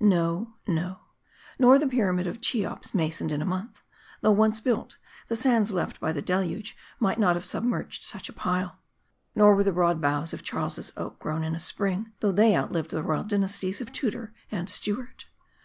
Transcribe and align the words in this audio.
No, 0.00 0.54
no: 0.66 0.98
nor 1.56 1.74
was 1.74 1.80
the 1.82 1.86
Pyramid 1.86 2.26
of 2.26 2.40
Cheops 2.40 2.92
masoned 2.94 3.30
in 3.30 3.40
a 3.40 3.44
month; 3.46 3.80
though, 4.22 4.32
once 4.32 4.60
built, 4.60 4.96
the 5.28 5.36
sands 5.36 5.70
left 5.70 6.00
by 6.00 6.10
the 6.10 6.20
268 6.20 6.26
M 6.26 6.34
A 6.34 6.34
R 6.34 6.42
D 6.42 6.42
I. 6.42 6.42
deluge 6.42 6.76
might 6.98 7.20
not 7.20 7.36
have 7.36 7.44
submerged 7.44 8.02
such 8.02 8.28
a 8.28 8.32
pile. 8.32 8.78
Nor 9.36 9.54
were 9.54 9.62
the 9.62 9.70
broad 9.70 10.00
boughs 10.00 10.32
of 10.32 10.42
Charles' 10.42 10.90
Oak 10.96 11.20
grown 11.20 11.44
in 11.44 11.54
a 11.54 11.60
spring; 11.60 12.10
though 12.18 12.32
they 12.32 12.56
outlived 12.56 12.90
the 12.90 13.04
royal 13.04 13.22
dynasties 13.22 13.80
of 13.80 13.92
Tudor 13.92 14.34
and 14.50 14.68
Stuart. 14.68 15.26